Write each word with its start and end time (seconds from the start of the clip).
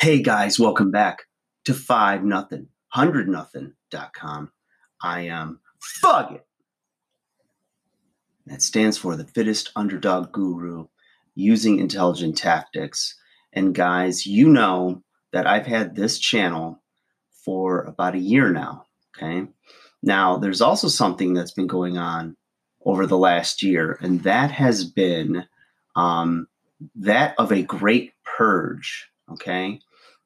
Hey 0.00 0.22
guys, 0.22 0.58
welcome 0.58 0.90
back 0.90 1.24
to 1.66 1.74
five 1.74 2.24
nothing, 2.24 2.68
hundred 2.88 3.28
nothing.com. 3.28 4.50
I 5.02 5.20
am 5.26 5.60
Fuck 5.78 6.32
It. 6.32 6.46
That 8.46 8.62
stands 8.62 8.96
for 8.96 9.14
the 9.14 9.26
fittest 9.26 9.70
underdog 9.76 10.32
guru 10.32 10.86
using 11.34 11.78
intelligent 11.78 12.38
tactics. 12.38 13.14
And 13.52 13.74
guys, 13.74 14.24
you 14.24 14.48
know 14.48 15.02
that 15.34 15.46
I've 15.46 15.66
had 15.66 15.94
this 15.94 16.18
channel 16.18 16.82
for 17.44 17.82
about 17.82 18.14
a 18.14 18.18
year 18.18 18.50
now. 18.50 18.86
Okay. 19.14 19.48
Now, 20.02 20.38
there's 20.38 20.62
also 20.62 20.88
something 20.88 21.34
that's 21.34 21.52
been 21.52 21.66
going 21.66 21.98
on 21.98 22.38
over 22.86 23.06
the 23.06 23.18
last 23.18 23.62
year, 23.62 23.98
and 24.00 24.22
that 24.22 24.50
has 24.50 24.82
been 24.82 25.44
um, 25.94 26.48
that 26.94 27.34
of 27.36 27.52
a 27.52 27.60
great 27.60 28.14
purge. 28.24 29.06
Okay 29.30 29.78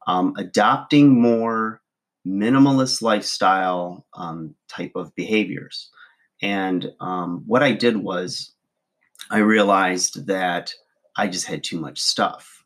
um, 0.06 0.34
adopting 0.36 1.20
more 1.20 1.80
minimalist 2.26 3.02
lifestyle 3.02 4.06
um, 4.14 4.54
type 4.68 4.92
of 4.94 5.14
behaviors. 5.14 5.90
And 6.42 6.92
um, 7.00 7.42
what 7.46 7.62
I 7.62 7.72
did 7.72 7.96
was 7.96 8.52
I 9.30 9.38
realized 9.38 10.26
that 10.26 10.74
I 11.16 11.28
just 11.28 11.46
had 11.46 11.62
too 11.62 11.80
much 11.80 11.98
stuff. 12.00 12.64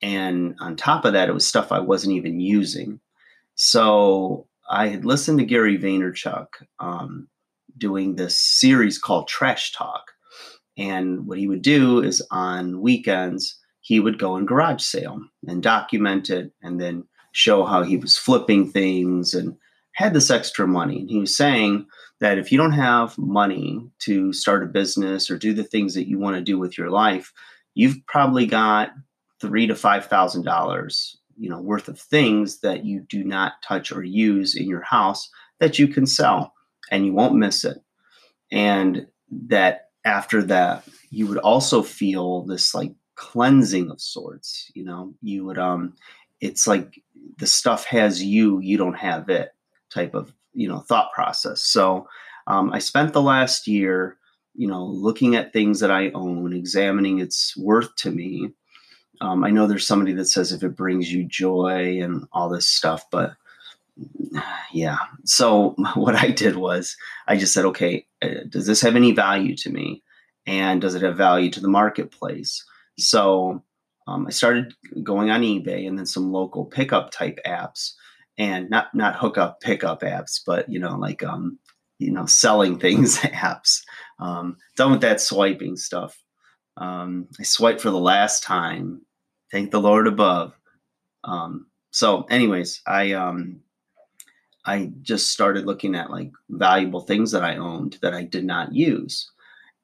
And 0.00 0.56
on 0.60 0.76
top 0.76 1.04
of 1.04 1.12
that, 1.12 1.28
it 1.28 1.34
was 1.34 1.46
stuff 1.46 1.70
I 1.70 1.78
wasn't 1.78 2.14
even 2.14 2.40
using. 2.40 3.00
So 3.54 4.46
I 4.68 4.88
had 4.88 5.04
listened 5.04 5.38
to 5.38 5.44
Gary 5.44 5.78
Vaynerchuk 5.78 6.46
um, 6.80 7.28
doing 7.78 8.16
this 8.16 8.38
series 8.38 8.98
called 8.98 9.28
Trash 9.28 9.72
Talk. 9.72 10.10
And 10.76 11.26
what 11.26 11.38
he 11.38 11.46
would 11.46 11.62
do 11.62 12.02
is 12.02 12.26
on 12.30 12.80
weekends, 12.80 13.58
he 13.82 14.00
would 14.00 14.18
go 14.18 14.36
and 14.36 14.48
garage 14.48 14.82
sale 14.82 15.20
and 15.46 15.62
document 15.62 16.30
it 16.30 16.52
and 16.62 16.80
then 16.80 17.04
show 17.32 17.64
how 17.64 17.82
he 17.82 17.96
was 17.96 18.16
flipping 18.16 18.70
things 18.70 19.34
and 19.34 19.56
had 19.94 20.14
this 20.14 20.30
extra 20.30 20.66
money. 20.66 21.00
And 21.00 21.10
he 21.10 21.18
was 21.18 21.36
saying 21.36 21.86
that 22.20 22.38
if 22.38 22.50
you 22.50 22.58
don't 22.58 22.72
have 22.72 23.18
money 23.18 23.84
to 24.00 24.32
start 24.32 24.62
a 24.62 24.66
business 24.66 25.30
or 25.30 25.36
do 25.36 25.52
the 25.52 25.64
things 25.64 25.94
that 25.94 26.08
you 26.08 26.18
want 26.18 26.36
to 26.36 26.42
do 26.42 26.58
with 26.58 26.78
your 26.78 26.90
life, 26.90 27.32
you've 27.74 27.98
probably 28.06 28.46
got 28.46 28.92
three 29.40 29.66
to 29.66 29.74
five 29.74 30.06
thousand 30.06 30.44
dollars, 30.44 31.18
you 31.36 31.50
know, 31.50 31.60
worth 31.60 31.88
of 31.88 31.98
things 31.98 32.60
that 32.60 32.84
you 32.84 33.04
do 33.08 33.24
not 33.24 33.54
touch 33.62 33.90
or 33.90 34.04
use 34.04 34.54
in 34.54 34.68
your 34.68 34.82
house 34.82 35.28
that 35.58 35.78
you 35.78 35.88
can 35.88 36.06
sell 36.06 36.52
and 36.90 37.04
you 37.04 37.12
won't 37.12 37.34
miss 37.34 37.64
it. 37.64 37.78
And 38.52 39.06
that 39.48 39.88
after 40.04 40.42
that, 40.44 40.84
you 41.10 41.26
would 41.26 41.38
also 41.38 41.82
feel 41.82 42.42
this 42.42 42.74
like 42.74 42.92
cleansing 43.14 43.90
of 43.90 44.00
sorts 44.00 44.70
you 44.74 44.84
know? 44.84 45.12
You 45.22 45.44
would 45.44 45.58
um 45.58 45.94
it's 46.40 46.66
like 46.66 47.00
the 47.38 47.46
stuff 47.46 47.84
has 47.86 48.22
you 48.22 48.60
you 48.60 48.76
don't 48.76 48.94
have 48.94 49.28
it 49.28 49.54
type 49.90 50.14
of 50.14 50.32
you 50.54 50.68
know 50.68 50.80
thought 50.80 51.12
process. 51.12 51.62
So 51.62 52.08
um, 52.46 52.72
i 52.72 52.78
spent 52.78 53.12
the 53.12 53.22
last 53.22 53.68
year 53.68 54.18
you 54.54 54.66
know 54.66 54.84
looking 54.84 55.36
at 55.36 55.52
things 55.52 55.78
that 55.80 55.90
i 55.90 56.10
own 56.10 56.52
examining 56.52 57.20
its 57.20 57.56
worth 57.56 57.94
to 57.96 58.10
me. 58.10 58.50
Um, 59.20 59.44
i 59.44 59.50
know 59.50 59.66
there's 59.66 59.86
somebody 59.86 60.12
that 60.14 60.26
says 60.26 60.52
if 60.52 60.62
it 60.62 60.76
brings 60.76 61.12
you 61.12 61.24
joy 61.24 62.00
and 62.02 62.26
all 62.32 62.48
this 62.48 62.68
stuff 62.68 63.04
but 63.10 63.34
yeah. 64.72 64.96
So 65.24 65.74
what 65.94 66.16
i 66.16 66.30
did 66.30 66.56
was 66.56 66.96
i 67.28 67.36
just 67.36 67.52
said 67.52 67.64
okay 67.66 68.06
uh, 68.22 68.44
does 68.48 68.66
this 68.66 68.80
have 68.80 68.96
any 68.96 69.12
value 69.12 69.56
to 69.56 69.70
me? 69.70 70.02
And 70.46 70.80
does 70.80 70.94
it 70.94 71.02
have 71.02 71.16
value 71.16 71.50
to 71.50 71.60
the 71.60 71.68
marketplace 71.68 72.64
so 73.02 73.62
um, 74.06 74.26
I 74.26 74.30
started 74.30 74.74
going 75.02 75.30
on 75.30 75.42
eBay 75.42 75.86
and 75.86 75.98
then 75.98 76.06
some 76.06 76.32
local 76.32 76.64
pickup 76.64 77.10
type 77.10 77.38
apps, 77.46 77.92
and 78.38 78.68
not 78.70 78.94
not 78.94 79.16
hookup 79.16 79.60
pickup 79.60 80.02
apps, 80.02 80.40
but 80.44 80.68
you 80.68 80.78
know 80.78 80.96
like 80.96 81.22
um, 81.22 81.58
you 81.98 82.10
know 82.10 82.26
selling 82.26 82.78
things 82.78 83.18
apps. 83.20 83.82
Um, 84.18 84.56
done 84.76 84.92
with 84.92 85.00
that 85.02 85.20
swiping 85.20 85.76
stuff. 85.76 86.18
Um, 86.76 87.28
I 87.38 87.42
swiped 87.42 87.80
for 87.80 87.90
the 87.90 88.00
last 88.00 88.42
time. 88.42 89.02
Thank 89.50 89.70
the 89.70 89.80
Lord 89.80 90.06
above. 90.06 90.54
Um, 91.24 91.66
so, 91.90 92.22
anyways, 92.24 92.80
I 92.86 93.12
um, 93.12 93.60
I 94.64 94.92
just 95.02 95.30
started 95.30 95.66
looking 95.66 95.94
at 95.94 96.10
like 96.10 96.30
valuable 96.48 97.00
things 97.00 97.30
that 97.32 97.44
I 97.44 97.56
owned 97.56 97.98
that 98.02 98.14
I 98.14 98.24
did 98.24 98.44
not 98.44 98.74
use 98.74 99.30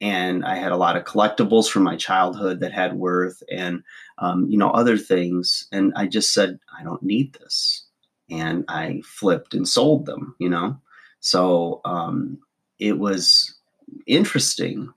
and 0.00 0.44
I 0.44 0.56
had 0.56 0.72
a 0.72 0.76
lot 0.76 0.97
of 0.97 1.04
collectibles 1.04 1.69
from 1.69 1.82
my 1.82 1.97
childhood 1.97 2.60
that 2.60 2.72
had 2.72 2.94
worth, 2.94 3.42
and 3.50 3.82
um, 4.19 4.47
you 4.48 4.59
know 4.59 4.70
other 4.70 4.97
things. 4.97 5.66
And 5.72 5.92
I 5.97 6.06
just 6.06 6.32
said, 6.32 6.59
I 6.78 6.84
don't 6.84 7.03
need 7.03 7.34
this, 7.34 7.84
and 8.31 8.64
I 8.69 9.03
flipped 9.04 9.54
and 9.54 9.66
sold 9.66 10.06
them. 10.06 10.36
You 10.38 10.50
know, 10.50 10.81
so 11.20 11.81
um, 11.84 12.38
it 12.78 12.98
was 12.98 13.54
interesting. 14.06 14.92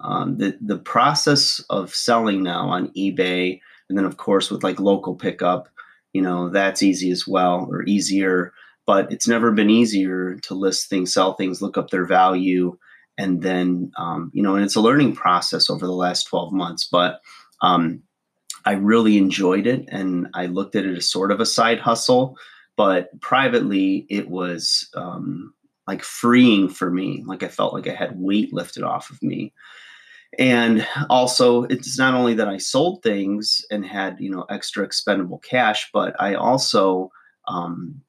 Um, 0.00 0.38
the 0.38 0.56
the 0.60 0.78
process 0.78 1.60
of 1.70 1.94
selling 1.94 2.42
now 2.42 2.68
on 2.68 2.88
eBay, 2.90 3.60
and 3.88 3.98
then 3.98 4.04
of 4.04 4.16
course 4.18 4.50
with 4.50 4.62
like 4.62 4.78
local 4.78 5.16
pickup, 5.16 5.68
you 6.12 6.22
know 6.22 6.48
that's 6.48 6.82
easy 6.82 7.10
as 7.10 7.26
well 7.26 7.66
or 7.70 7.82
easier. 7.84 8.52
But 8.86 9.12
it's 9.12 9.28
never 9.28 9.52
been 9.52 9.68
easier 9.68 10.38
to 10.44 10.54
list 10.54 10.88
things, 10.88 11.12
sell 11.12 11.34
things, 11.34 11.60
look 11.60 11.76
up 11.76 11.90
their 11.90 12.06
value 12.06 12.78
and 13.18 13.42
then 13.42 13.90
um, 13.98 14.30
you 14.32 14.42
know 14.42 14.54
and 14.54 14.64
it's 14.64 14.76
a 14.76 14.80
learning 14.80 15.14
process 15.14 15.68
over 15.68 15.84
the 15.84 15.92
last 15.92 16.24
12 16.24 16.52
months 16.52 16.88
but 16.90 17.20
um, 17.60 18.00
i 18.64 18.72
really 18.72 19.18
enjoyed 19.18 19.66
it 19.66 19.84
and 19.88 20.28
i 20.34 20.46
looked 20.46 20.76
at 20.76 20.86
it 20.86 20.96
as 20.96 21.10
sort 21.10 21.30
of 21.30 21.40
a 21.40 21.46
side 21.46 21.80
hustle 21.80 22.36
but 22.76 23.20
privately 23.20 24.06
it 24.08 24.30
was 24.30 24.88
um, 24.94 25.52
like 25.86 26.02
freeing 26.02 26.68
for 26.68 26.90
me 26.90 27.22
like 27.26 27.42
i 27.42 27.48
felt 27.48 27.74
like 27.74 27.88
i 27.88 27.94
had 27.94 28.18
weight 28.18 28.52
lifted 28.54 28.82
off 28.82 29.10
of 29.10 29.22
me. 29.22 29.52
And 30.38 30.86
also 31.08 31.64
it's 31.64 31.98
not 31.98 32.14
only 32.14 32.34
that 32.34 32.48
i 32.48 32.58
sold 32.58 33.02
things 33.02 33.64
and 33.70 33.84
had 33.84 34.16
you 34.20 34.30
know 34.30 34.44
extra 34.50 34.84
expendable 34.84 35.38
cash 35.38 35.88
but 35.92 36.14
i 36.20 36.34
also 36.34 37.10
um, 37.48 38.02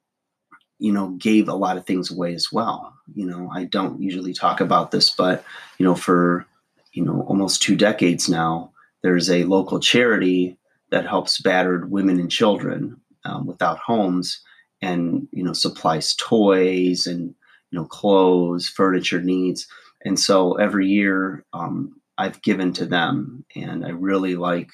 you 0.80 0.94
know, 0.94 1.10
gave 1.10 1.48
a 1.48 1.54
lot 1.54 1.78
of 1.78 1.86
things 1.86 2.10
away 2.10 2.34
as 2.34 2.52
well. 2.52 2.94
You 3.14 3.26
know, 3.26 3.52
I 3.54 3.66
don't 3.66 4.02
usually 4.02 4.34
talk 4.34 4.62
about 4.62 4.92
this, 4.92 5.10
but, 5.10 5.44
you 5.78 5.86
know, 5.86 5.96
for, 5.96 6.46
you 6.94 7.04
know, 7.04 7.22
almost 7.28 7.62
two 7.62 7.76
decades 7.76 8.30
now, 8.30 8.72
there's 9.04 9.30
a 9.30 9.44
local 9.44 9.80
charity 9.80 10.58
that 10.92 11.06
helps 11.06 11.40
battered 11.42 11.92
women 11.92 12.20
and 12.20 12.32
children 12.32 13.00
um, 13.26 13.46
without 13.46 13.78
homes 13.80 14.42
and, 14.82 15.28
you 15.32 15.44
know, 15.44 15.54
supplies 15.54 16.16
toys 16.16 17.06
and, 17.06 17.36
you 17.72 17.80
know, 17.80 17.86
clothes, 17.86 18.68
furniture 18.68 19.22
needs. 19.22 19.68
And 20.06 20.18
so 20.20 20.54
every 20.54 20.88
year 20.88 21.44
um, 21.54 22.00
I've 22.18 22.42
given 22.42 22.74
to 22.74 22.86
them 22.86 23.46
and 23.56 23.86
I 23.86 23.90
really 23.90 24.36
like 24.36 24.70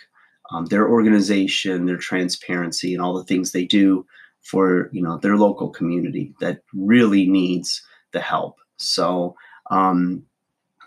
um, 0.52 0.68
their 0.68 0.88
organization, 0.88 1.88
their 1.88 1.98
transparency, 1.98 2.94
and 2.94 3.02
all 3.02 3.16
the 3.16 3.24
things 3.24 3.52
they 3.52 3.66
do 3.66 4.06
for 4.46 4.90
you 4.94 5.02
know 5.02 5.18
their 5.18 5.36
local 5.36 5.70
community 5.70 6.34
that 6.40 6.62
really 6.74 7.28
needs 7.28 7.82
the 8.12 8.22
help. 8.22 8.58
So 8.78 9.36
um, 9.72 10.24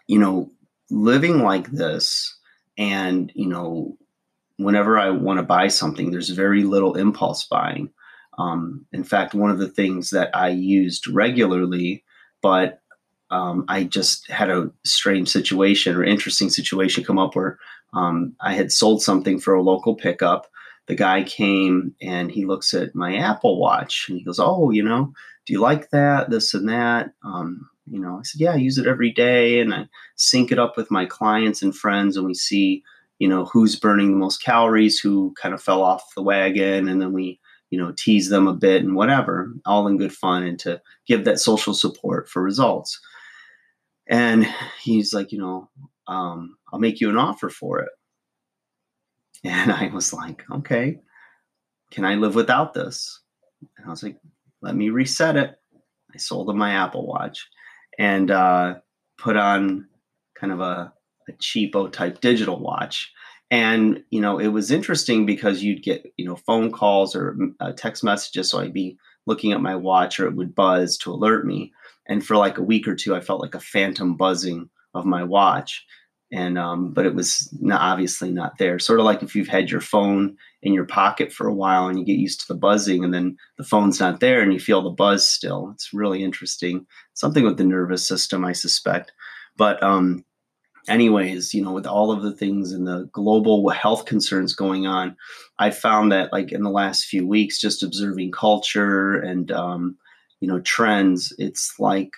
you 0.07 0.19
know, 0.19 0.51
living 0.91 1.43
like 1.43 1.71
this, 1.71 2.35
and 2.79 3.33
you 3.35 3.47
know, 3.47 3.97
whenever 4.57 4.99
I 4.99 5.11
want 5.11 5.39
to 5.39 5.43
buy 5.43 5.69
something, 5.69 6.11
there's 6.11 6.31
very 6.31 6.63
little 6.63 6.95
impulse 6.95 7.45
buying. 7.45 7.91
Um, 8.39 8.87
in 8.93 9.03
fact, 9.03 9.35
one 9.35 9.51
of 9.51 9.59
the 9.59 9.69
things 9.69 10.11
that 10.11 10.31
I 10.35 10.49
used 10.51 11.09
regularly, 11.09 12.05
but 12.41 12.81
um, 13.31 13.65
I 13.69 13.85
just 13.85 14.31
had 14.31 14.49
a 14.49 14.71
strange 14.85 15.29
situation 15.29 15.97
or 15.97 16.05
interesting 16.05 16.49
situation 16.49 17.05
come 17.05 17.19
up 17.19 17.35
where 17.35 17.59
um, 17.93 18.35
I 18.41 18.55
had 18.55 18.71
sold 18.71 19.03
something 19.03 19.41
for 19.41 19.55
a 19.55 19.63
local 19.63 19.97
pickup 19.97 20.47
the 20.89 20.95
guy 20.95 21.23
came 21.23 21.95
and 22.03 22.31
he 22.31 22.47
looks 22.47 22.75
at 22.75 22.95
my 22.95 23.17
Apple 23.17 23.61
Watch 23.61 24.07
and 24.09 24.19
he 24.19 24.25
goes, 24.25 24.41
"Oh, 24.41 24.71
you 24.71 24.83
know, 24.83 25.13
do 25.47 25.53
you 25.53 25.61
like 25.61 25.91
that? 25.91 26.31
This 26.31 26.55
and 26.55 26.69
that." 26.69 27.13
Um, 27.23 27.69
you 27.91 28.01
know, 28.01 28.19
I 28.19 28.23
said, 28.23 28.41
"Yeah, 28.41 28.53
I 28.53 28.57
use 28.57 28.79
it 28.79 28.87
every 28.87 29.13
day, 29.13 29.61
and 29.61 29.73
I 29.75 29.87
sync 30.17 30.51
it 30.51 30.59
up 30.59 30.77
with 30.77 30.91
my 30.91 31.07
clients 31.07 31.63
and 31.63 31.77
friends, 31.77 32.17
and 32.17 32.27
we 32.27 32.35
see, 32.35 32.83
you 33.19 33.29
know, 33.29 33.45
who's 33.45 33.77
burning 33.77 34.11
the 34.13 34.19
most 34.19 34.43
calories, 34.43 34.99
who 34.99 35.35
kind 35.41 35.55
of 35.55 35.63
fell 35.63 35.83
off 35.83 36.15
the 36.17 36.23
wagon, 36.23 36.89
and 36.89 37.01
then 37.01 37.13
we." 37.13 37.39
you 37.71 37.79
know, 37.79 37.93
tease 37.93 38.31
them 38.31 38.49
a 38.49 38.55
bit 38.55 38.83
and 38.83 38.95
whatever, 38.95 39.53
all 39.67 39.87
in 39.89 39.99
good 39.99 40.11
fun, 40.11 40.43
and 40.43 40.59
to 40.59 40.81
give 41.07 41.25
that 41.25 41.39
social 41.39 41.75
support 41.75 42.27
for 42.27 42.43
results. 42.43 42.99
And 44.09 44.47
he's 44.81 45.13
like, 45.13 45.33
you 45.33 45.39
know, 45.39 45.69
um, 46.07 46.57
I'll 46.73 46.79
make 46.79 46.99
you 46.99 47.11
an 47.11 47.19
offer 47.19 47.51
for 47.51 47.81
it. 47.81 47.91
And 49.45 49.73
I 49.73 49.89
was 49.93 50.13
like, 50.13 50.45
okay, 50.51 51.01
can 51.91 52.05
I 52.05 52.15
live 52.15 52.35
without 52.35 52.75
this? 52.75 53.21
And 53.77 53.87
I 53.87 53.91
was 53.91 54.03
like, 54.03 54.19
let 54.63 54.75
me 54.75 54.91
reset 54.91 55.37
it. 55.37 55.59
I 56.15 56.19
sold 56.19 56.49
him 56.49 56.59
my 56.59 56.73
Apple 56.73 57.07
Watch 57.07 57.47
and 57.99 58.31
uh, 58.31 58.77
put 59.19 59.37
on 59.37 59.87
kind 60.39 60.53
of 60.53 60.61
a, 60.61 60.93
a 61.29 61.33
cheapo 61.33 61.91
type 61.93 62.21
digital 62.21 62.59
watch. 62.59 63.13
And 63.51 64.03
you 64.11 64.21
know, 64.21 64.39
it 64.39 64.49
was 64.49 64.71
interesting 64.71 65.27
because 65.27 65.63
you'd 65.63 65.83
get 65.83 66.13
you 66.17 66.25
know 66.27 66.37
phone 66.37 66.71
calls 66.71 67.17
or 67.17 67.37
uh, 67.61 67.73
text 67.73 68.05
messages, 68.05 68.51
so 68.51 68.61
I'd 68.61 68.75
be 68.75 68.99
looking 69.27 69.53
at 69.53 69.61
my 69.61 69.75
watch 69.75 70.21
or 70.21 70.27
it 70.27 70.35
would 70.35 70.55
buzz 70.55 70.97
to 70.99 71.13
alert 71.13 71.47
me. 71.47 71.73
And 72.07 72.25
for 72.25 72.37
like 72.37 72.59
a 72.59 72.63
week 72.63 72.87
or 72.89 72.95
two, 72.95 73.15
I 73.15 73.21
felt 73.21 73.41
like 73.41 73.55
a 73.55 73.61
phantom 73.61 74.17
buzzing 74.17 74.69
of 74.95 75.05
my 75.05 75.23
watch 75.23 75.85
and 76.31 76.59
um, 76.59 76.93
but 76.93 77.07
it 77.07 77.15
was 77.15 77.49
not, 77.61 77.81
obviously 77.81 78.31
not 78.31 78.59
there. 78.59 78.79
Sort 78.79 79.01
of 79.01 79.07
like 79.07 79.23
if 79.23 79.35
you've 79.35 79.49
had 79.49 79.71
your 79.71 79.81
phone 79.81 80.37
in 80.63 80.75
your 80.75 80.85
pocket 80.85 81.33
for 81.33 81.47
a 81.47 81.55
while 81.55 81.87
and 81.87 81.99
you 81.99 82.05
get 82.05 82.19
used 82.19 82.41
to 82.41 82.49
the 82.49 82.59
buzzing, 82.59 83.03
and 83.03 83.15
then 83.15 83.37
the 83.57 83.65
phone's 83.65 84.01
not 84.01 84.21
there 84.21 84.43
and 84.43 84.53
you 84.53 84.61
feel 84.61 84.83
the 84.83 84.91
buzz 84.91 85.29
still. 85.29 85.71
It's 85.75 85.95
really 85.95 86.23
interesting. 86.23 86.87
Something 87.15 87.45
with 87.45 87.57
the 87.57 87.65
nervous 87.65 88.07
system, 88.07 88.45
I 88.45 88.53
suspect. 88.53 89.13
But 89.57 89.83
um, 89.83 90.25
anyways, 90.87 91.55
you 91.55 91.63
know, 91.63 91.73
with 91.73 91.87
all 91.87 92.11
of 92.11 92.23
the 92.23 92.33
things 92.33 92.73
and 92.73 92.87
the 92.87 93.09
global 93.13 93.69
health 93.71 94.05
concerns 94.05 94.55
going 94.55 94.87
on, 94.87 95.17
I 95.59 95.71
found 95.71 96.13
that 96.13 96.33
like 96.33 96.53
in 96.53 96.63
the 96.63 96.71
last 96.71 97.07
few 97.07 97.27
weeks, 97.27 97.59
just 97.59 97.83
observing 97.83 98.33
culture 98.33 99.15
and 99.15 99.51
um, 99.51 99.97
you 100.41 100.49
know 100.49 100.61
trends, 100.61 101.33
it's 101.39 101.75
like 101.79 102.13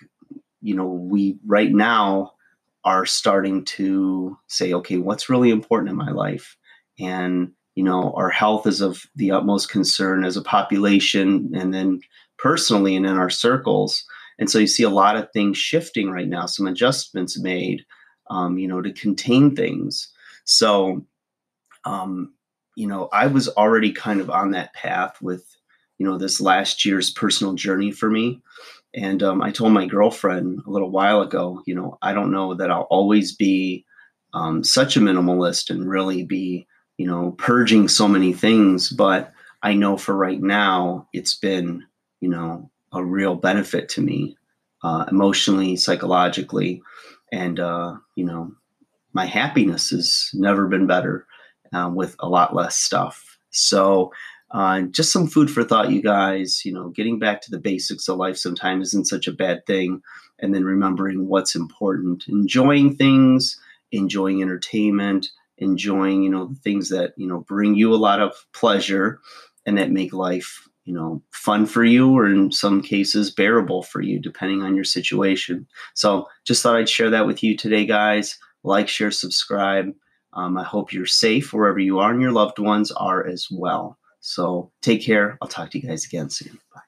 you 0.61 0.75
know 0.75 0.87
we 0.87 1.37
right 1.45 1.71
now 1.71 2.33
are 2.83 3.05
starting 3.05 3.63
to 3.65 4.37
say, 4.47 4.73
okay, 4.73 4.97
what's 4.97 5.29
really 5.29 5.49
important 5.49 5.89
in 5.89 5.95
my 5.95 6.11
life? 6.11 6.57
And, 6.99 7.51
you 7.75 7.83
know, 7.83 8.13
our 8.13 8.29
health 8.29 8.65
is 8.67 8.81
of 8.81 9.05
the 9.15 9.31
utmost 9.31 9.69
concern 9.69 10.23
as 10.23 10.37
a 10.37 10.41
population 10.41 11.51
and 11.53 11.73
then 11.73 12.01
personally 12.37 12.95
and 12.95 13.05
in 13.05 13.17
our 13.17 13.29
circles. 13.29 14.03
And 14.39 14.49
so 14.49 14.57
you 14.57 14.67
see 14.67 14.83
a 14.83 14.89
lot 14.89 15.15
of 15.15 15.31
things 15.31 15.57
shifting 15.57 16.09
right 16.09 16.27
now, 16.27 16.47
some 16.47 16.67
adjustments 16.67 17.39
made, 17.39 17.85
um, 18.29 18.57
you 18.57 18.67
know, 18.67 18.81
to 18.81 18.91
contain 18.91 19.55
things. 19.55 20.11
So, 20.45 21.05
um, 21.85 22.33
you 22.75 22.87
know, 22.87 23.09
I 23.13 23.27
was 23.27 23.47
already 23.49 23.91
kind 23.91 24.21
of 24.21 24.29
on 24.29 24.51
that 24.51 24.73
path 24.73 25.21
with, 25.21 25.45
you 26.01 26.07
know, 26.07 26.17
this 26.17 26.41
last 26.41 26.83
year's 26.83 27.11
personal 27.11 27.53
journey 27.53 27.91
for 27.91 28.09
me. 28.09 28.41
And 28.95 29.21
um, 29.21 29.39
I 29.39 29.51
told 29.51 29.71
my 29.71 29.85
girlfriend 29.85 30.63
a 30.65 30.71
little 30.71 30.89
while 30.89 31.21
ago, 31.21 31.61
you 31.67 31.75
know, 31.75 31.99
I 32.01 32.11
don't 32.11 32.31
know 32.31 32.55
that 32.55 32.71
I'll 32.71 32.87
always 32.89 33.35
be 33.35 33.85
um, 34.33 34.63
such 34.63 34.97
a 34.97 34.99
minimalist 34.99 35.69
and 35.69 35.87
really 35.87 36.23
be, 36.23 36.65
you 36.97 37.05
know, 37.05 37.35
purging 37.37 37.87
so 37.87 38.07
many 38.07 38.33
things. 38.33 38.89
But 38.89 39.31
I 39.61 39.75
know 39.75 39.95
for 39.95 40.15
right 40.15 40.41
now, 40.41 41.07
it's 41.13 41.35
been, 41.35 41.85
you 42.19 42.29
know, 42.29 42.71
a 42.91 43.05
real 43.05 43.35
benefit 43.35 43.87
to 43.89 44.01
me 44.01 44.35
uh, 44.83 45.05
emotionally, 45.07 45.75
psychologically. 45.75 46.81
And, 47.31 47.59
uh, 47.59 47.93
you 48.15 48.25
know, 48.25 48.51
my 49.13 49.27
happiness 49.27 49.91
has 49.91 50.31
never 50.33 50.67
been 50.67 50.87
better 50.87 51.27
uh, 51.73 51.91
with 51.93 52.15
a 52.17 52.27
lot 52.27 52.55
less 52.55 52.75
stuff. 52.75 53.37
So, 53.51 54.11
uh, 54.53 54.81
just 54.81 55.11
some 55.11 55.27
food 55.27 55.49
for 55.49 55.63
thought, 55.63 55.91
you 55.91 56.01
guys. 56.01 56.63
You 56.65 56.73
know, 56.73 56.89
getting 56.89 57.19
back 57.19 57.41
to 57.41 57.51
the 57.51 57.59
basics 57.59 58.07
of 58.07 58.17
life 58.17 58.37
sometimes 58.37 58.89
isn't 58.89 59.07
such 59.07 59.27
a 59.27 59.33
bad 59.33 59.65
thing. 59.65 60.01
And 60.39 60.53
then 60.53 60.65
remembering 60.65 61.27
what's 61.27 61.55
important, 61.55 62.25
enjoying 62.27 62.95
things, 62.95 63.59
enjoying 63.91 64.41
entertainment, 64.41 65.27
enjoying, 65.57 66.23
you 66.23 66.29
know, 66.29 66.47
the 66.47 66.55
things 66.55 66.89
that, 66.89 67.13
you 67.15 67.27
know, 67.27 67.39
bring 67.39 67.75
you 67.75 67.93
a 67.93 67.95
lot 67.95 68.19
of 68.19 68.33
pleasure 68.53 69.19
and 69.65 69.77
that 69.77 69.91
make 69.91 70.11
life, 70.11 70.67
you 70.85 70.93
know, 70.93 71.21
fun 71.31 71.67
for 71.67 71.83
you 71.83 72.11
or 72.11 72.25
in 72.25 72.51
some 72.51 72.81
cases 72.81 73.29
bearable 73.29 73.83
for 73.83 74.01
you, 74.01 74.19
depending 74.19 74.63
on 74.63 74.75
your 74.75 74.83
situation. 74.83 75.67
So 75.93 76.27
just 76.45 76.63
thought 76.63 76.75
I'd 76.75 76.89
share 76.89 77.11
that 77.11 77.27
with 77.27 77.43
you 77.43 77.55
today, 77.55 77.85
guys. 77.85 78.39
Like, 78.63 78.87
share, 78.87 79.11
subscribe. 79.11 79.93
Um, 80.33 80.57
I 80.57 80.63
hope 80.63 80.93
you're 80.93 81.05
safe 81.05 81.53
wherever 81.53 81.79
you 81.79 81.99
are 81.99 82.11
and 82.11 82.21
your 82.21 82.31
loved 82.31 82.57
ones 82.57 82.91
are 82.91 83.25
as 83.25 83.47
well. 83.51 83.99
So 84.21 84.71
take 84.81 85.03
care. 85.03 85.37
I'll 85.41 85.47
talk 85.47 85.71
to 85.71 85.79
you 85.79 85.87
guys 85.87 86.05
again 86.05 86.29
soon. 86.29 86.59
Bye. 86.73 86.81